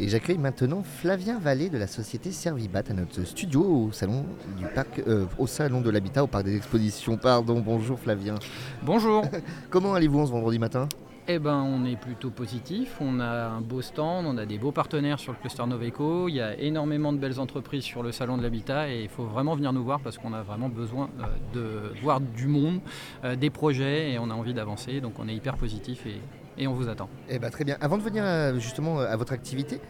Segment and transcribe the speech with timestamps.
[0.00, 4.26] Et j'accueille maintenant Flavien Vallée de la société Servibat à notre studio au salon
[4.58, 7.16] du parc, euh, au salon de l'habitat, au parc des expositions.
[7.16, 8.34] Pardon, bonjour Flavien.
[8.82, 9.24] Bonjour.
[9.70, 10.88] Comment allez-vous en ce vendredi matin?
[11.28, 12.96] Eh ben, on est plutôt positif.
[13.00, 16.28] On a un beau stand, on a des beaux partenaires sur le cluster Noveco.
[16.28, 19.24] Il y a énormément de belles entreprises sur le salon de l'habitat et il faut
[19.24, 21.24] vraiment venir nous voir parce qu'on a vraiment besoin euh,
[21.54, 22.80] de voir du monde,
[23.22, 25.00] euh, des projets et on a envie d'avancer.
[25.00, 26.20] Donc, on est hyper positif et,
[26.58, 27.08] et on vous attend.
[27.28, 27.76] Eh ben, très bien.
[27.80, 29.80] Avant de venir euh, justement à votre activité,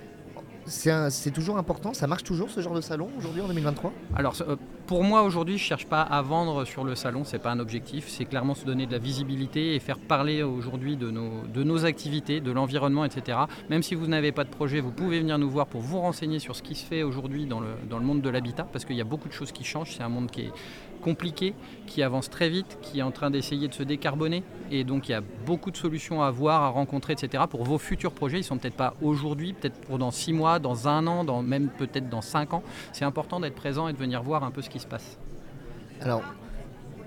[0.66, 4.56] c'est toujours important, ça marche toujours ce genre de salon aujourd'hui en 2023 Alors euh,
[4.86, 8.06] pour moi aujourd'hui, je cherche pas à vendre sur le salon, c'est pas un objectif,
[8.08, 11.84] c'est clairement se donner de la visibilité et faire parler aujourd'hui de nos, de nos
[11.84, 13.38] activités, de l'environnement, etc.
[13.70, 16.38] Même si vous n'avez pas de projet, vous pouvez venir nous voir pour vous renseigner
[16.38, 18.96] sur ce qui se fait aujourd'hui dans le, dans le monde de l'habitat, parce qu'il
[18.96, 20.52] y a beaucoup de choses qui changent, c'est un monde qui est
[21.02, 21.54] compliqué,
[21.86, 25.12] qui avance très vite, qui est en train d'essayer de se décarboner, et donc il
[25.12, 27.44] y a beaucoup de solutions à voir, à rencontrer, etc.
[27.48, 30.88] Pour vos futurs projets, ils sont peut-être pas aujourd'hui, peut-être pour dans six mois, dans
[30.88, 32.62] un an, dans, même peut-être dans cinq ans.
[32.92, 35.18] C'est important d'être présent et de venir voir un peu ce qui se passe.
[36.00, 36.22] Alors,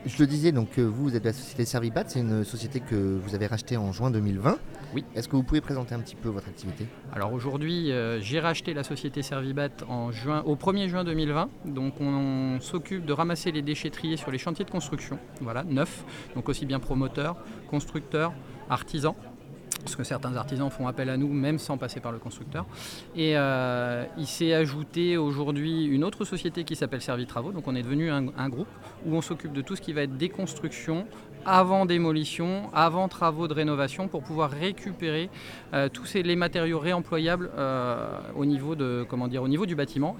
[0.06, 2.96] je le disais, donc euh, vous, vous êtes la société Servibat, c'est une société que
[2.96, 4.58] vous avez rachetée en juin 2020.
[4.94, 5.04] Oui.
[5.16, 6.86] Est-ce que vous pouvez présenter un petit peu votre activité?
[7.14, 11.50] Alors aujourd'hui, euh, j'ai racheté la société Servibat en juin, au 1er juin 2020.
[11.66, 16.50] Donc on, s'occupe de ramasser les déchetteries sur les chantiers de construction, voilà, neufs, donc
[16.50, 17.36] aussi bien promoteurs,
[17.70, 18.34] constructeurs,
[18.70, 19.16] artisans.
[19.88, 22.66] Parce que certains artisans font appel à nous même sans passer par le constructeur.
[23.16, 27.54] Et euh, il s'est ajouté aujourd'hui une autre société qui s'appelle Servitravaux.
[27.54, 28.68] Donc on est devenu un, groupe
[29.06, 31.08] où on s'occupe de tout ce qui va être déconstruction,
[31.46, 35.30] avant démolition, avant travaux de rénovation pour pouvoir récupérer
[35.74, 40.18] euh, tous les matériaux réemployables euh, au, niveau du bâtiment.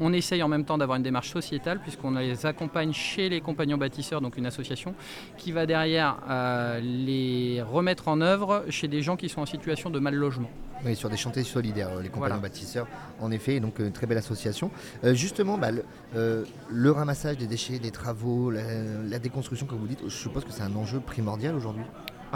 [0.00, 3.76] On essaye en même temps d'avoir une démarche sociétale puisqu'on les accompagne chez les compagnons
[3.78, 4.94] bâtisseurs, donc une association,
[5.38, 9.90] qui va derrière euh, les remettre en œuvre chez des gens qui sont en situation
[9.90, 10.50] de mal logement.
[10.84, 12.42] Oui, sur des chantiers solidaires, euh, les compagnons Voilà.
[12.48, 12.86] bâtisseurs,
[13.20, 14.70] en effet, donc euh, une très belle association.
[15.04, 15.82] Euh, justement, bah, le,
[16.14, 18.60] euh, le ramassage des déchets, des travaux, la,
[19.08, 21.84] la déconstruction, comme vous dites, je suppose que c'est un enjeu primordial aujourd'hui.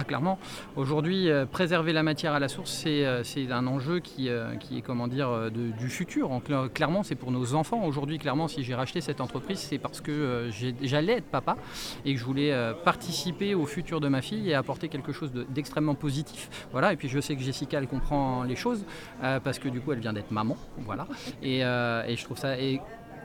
[0.00, 0.38] Ah, clairement.
[0.76, 4.78] Aujourd'hui, euh, préserver la matière à la source, c'est euh, un enjeu qui, euh, qui
[4.78, 6.30] est comment dire, du futur.
[6.30, 7.82] En cla- clairement, c'est pour nos enfants.
[7.84, 10.50] Aujourd'hui, clairement, si j'ai racheté cette entreprise, c'est parce que
[10.82, 11.56] j'allais être papa
[12.04, 12.54] et que je voulais
[12.84, 16.48] participer au futur de ma fille et apporter quelque chose de- d'extrêmement positif.
[16.70, 16.92] Voilà.
[16.92, 18.84] Et puis, je sais que Jessica, elle comprend les choses
[19.20, 20.56] parce que du coup, elle vient d'être maman.
[20.86, 21.08] Voilà.
[21.42, 22.56] Et, et je trouve ça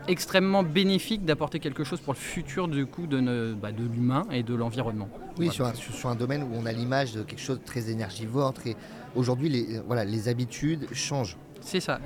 [0.08, 4.24] extrêmement bénéfique d'apporter quelque chose pour le futur du coup de, ne- bah, de l'humain
[4.32, 5.10] et de l'environnement.
[5.38, 5.52] Oui, Voilà.
[5.52, 7.90] sur, un, sur- sur un domaine où on a l'image de quelque chose de très
[7.90, 8.54] énergivore.
[8.54, 8.76] Très...
[9.16, 11.38] Aujourd'hui, les, voilà, les habitudes changent.
[11.66, 12.00] C'est ça,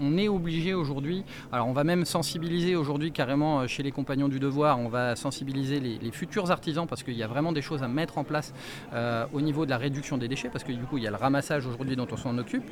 [0.00, 4.28] on, est obligé aujourd'hui, alors on va même sensibiliser aujourd'hui carrément euh, chez les compagnons
[4.28, 7.82] du devoir, on va sensibiliser les, futurs artisans parce qu'il y a vraiment des choses
[7.82, 8.52] à mettre en place
[8.92, 11.10] euh, au niveau de la réduction des déchets parce que du coup il y a
[11.10, 12.64] le ramassage aujourd'hui dont on s'en occupe,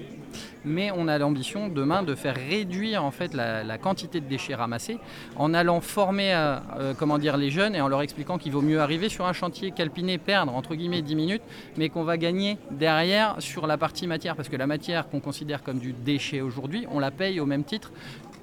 [0.65, 4.99] mais on a l'ambition demain de faire réduire en fait la, quantité de déchets ramassés
[5.37, 8.81] en allant former euh, comment dire, les jeunes et en leur expliquant qu'il vaut mieux
[8.81, 11.43] arriver sur un chantier calpiné, perdre entre guillemets 10 minutes,
[11.77, 14.37] mais qu'on va gagner derrière sur la partie matière.
[14.37, 17.65] Parce que la matière qu'on considère comme du déchet aujourd'hui, on la paye au même
[17.65, 17.91] titre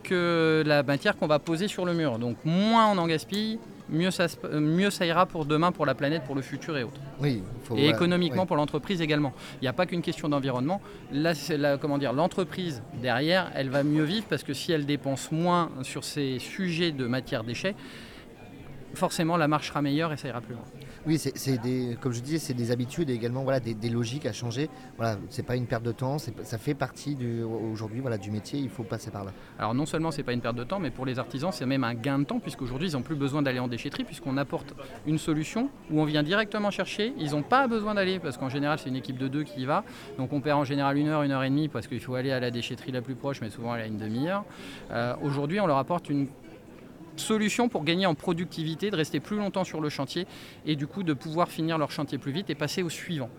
[0.03, 2.19] que la matière qu'on va poser sur le mur.
[2.19, 3.59] Donc moins on en gaspille,
[3.89, 6.83] mieux ça, euh, mieux ça ira pour demain, pour la planète, pour le futur et
[6.83, 6.99] autres.
[7.19, 9.33] Oui, faut, Et économiquement pour l'entreprise également.
[9.61, 10.81] Il n'y a pas qu'une question d'environnement.
[11.11, 15.31] Là, la- comment dire, l'entreprise derrière, elle va mieux vivre parce que si elle dépense
[15.31, 17.75] moins sur ces sujets de matière déchets,
[18.93, 20.63] forcément la marche sera meilleure et ça ira plus loin.
[21.05, 24.25] Oui, c'est des, comme je disais, c'est des habitudes et également voilà, des, des logiques
[24.25, 24.69] à changer.
[24.97, 28.59] Voilà, c'est pas une perte de temps, ça fait partie du, aujourd'hui voilà, du métier,
[28.59, 29.31] il faut passer par là.
[29.57, 31.83] Alors non seulement c'est pas une perte de temps, mais pour les artisans c'est même
[31.83, 34.73] un gain de temps puisqu'aujourd'hui ils n'ont plus besoin d'aller en déchetterie puisqu'on apporte
[35.05, 37.13] une solution où on vient directement chercher.
[37.17, 39.65] Ils n'ont pas besoin d'aller parce qu'en général c'est une équipe de deux qui y
[39.65, 39.83] va,
[40.17, 42.31] donc on perd en général une heure, une heure et demie parce qu'il faut aller
[42.31, 44.43] à la déchetterie la plus proche, mais souvent elle a une demi-heure.
[44.91, 46.27] Euh, aujourd'hui on leur apporte une
[47.21, 50.27] solution pour gagner en productivité, de rester plus longtemps sur le chantier
[50.65, 53.29] et du coup de pouvoir finir leur chantier plus vite et passer au suivant.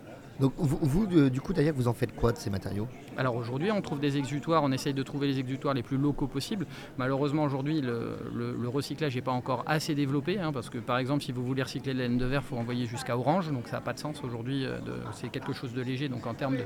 [0.41, 2.87] Donc vous, vous, de- du coup d'ailleurs, vous en faites quoi de ces matériaux?
[3.17, 6.29] Alors aujourd'hui, on trouve des exutoires, on essaye de trouver les exutoires les plus locaux
[6.29, 6.65] possibles.
[6.97, 10.99] Malheureusement, aujourd'hui, le, le- le recyclage n'est pas encore assez développé, hein, parce que par
[10.99, 13.51] exemple, si vous voulez recycler de la laine de verre, il faut envoyer jusqu'à Orange,
[13.51, 14.65] donc ça n'a pas de sens aujourd'hui.
[14.65, 14.79] euh,
[15.13, 16.65] C'est quelque chose de léger, donc en termes de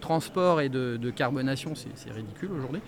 [0.00, 2.80] transport et de, de carbonation, c'est ridicule aujourd'hui.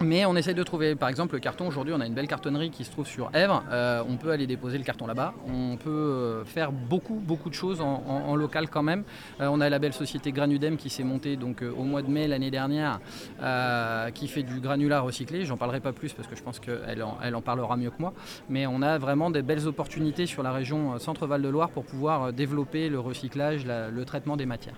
[0.00, 1.66] Mais on essaye de trouver, par exemple, le carton.
[1.66, 3.64] Aujourd'hui, on a une belle cartonnerie qui se trouve sur Èvres.
[3.70, 5.32] Euh, on peut aller déposer le carton là-bas.
[5.48, 9.04] On peut euh, faire beaucoup, beaucoup de choses en, local quand même.
[9.40, 12.28] Euh, on a la belle société Granudem qui s'est montée donc, au mois de mai
[12.28, 13.00] l'année dernière,
[14.14, 15.46] qui fait du granulat recyclé.
[15.46, 18.12] J'en parlerai pas plus parce que je pense qu'elle en, parlera mieux que moi.
[18.50, 22.32] Mais on a vraiment des belles opportunités sur la région Centre-Val de Loire pour pouvoir
[22.32, 24.76] développer le recyclage, la- le traitement des matières.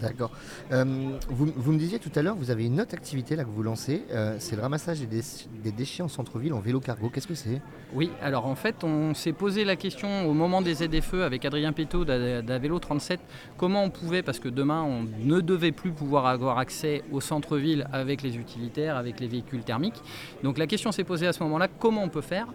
[0.00, 0.30] D'accord.
[0.72, 0.84] Euh,
[1.28, 3.62] vous, vous me disiez tout à l'heure, vous avez une autre activité là que vous
[3.62, 7.08] lancez, euh, c'est le ramassage des, déch- des déchets en centre-ville en vélo cargo.
[7.08, 7.62] Qu'est-ce que c'est?
[7.94, 11.72] Oui, alors en fait, on s'est posé la question au moment des ZFE avec Adrien
[11.72, 13.20] Péto d'A- d'Avélo 37,
[13.56, 17.86] comment on pouvait, parce que demain on ne devait plus pouvoir avoir accès au centre-ville
[17.92, 20.02] avec les utilitaires, avec les véhicules thermiques.
[20.42, 22.46] Donc la question s'est posée à ce moment-là, comment on peut faire?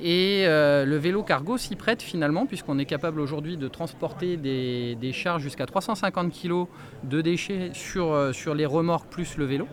[0.00, 5.12] Et euh, le vélo cargo s'y prête finalement, puisqu'on est capable aujourd'hui de transporter des,
[5.12, 6.66] charges jusqu'à 350 kg
[7.02, 9.66] de déchets sur, euh, sur les remorques plus le vélo.